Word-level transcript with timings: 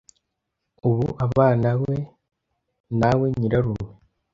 ubu 0.89 1.05
abanawe 1.25 1.93
nawe 2.99 3.25
nyirarume. 3.37 3.89